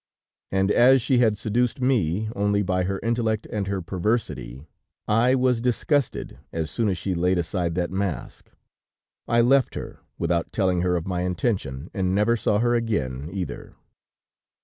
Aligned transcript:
And 0.51 0.71
as 0.71 0.99
she 0.99 1.19
had 1.19 1.37
seduced 1.37 1.79
me, 1.79 2.27
only 2.35 2.63
by 2.63 2.85
her 2.85 2.99
intellect 3.03 3.45
and 3.51 3.67
her 3.67 3.83
perversity, 3.83 4.65
I 5.07 5.35
was 5.35 5.61
disgusted 5.61 6.39
as 6.51 6.71
soon 6.71 6.89
as 6.89 6.97
she 6.97 7.13
laid 7.13 7.37
aside 7.37 7.75
that 7.75 7.91
mask. 7.91 8.49
I 9.27 9.41
left 9.41 9.75
her 9.75 9.99
without 10.17 10.51
telling 10.51 10.81
her 10.81 10.95
of 10.95 11.05
my 11.05 11.21
intention, 11.21 11.91
and 11.93 12.15
never 12.15 12.35
saw 12.35 12.57
her 12.57 12.73
again, 12.73 13.29
either. 13.31 13.75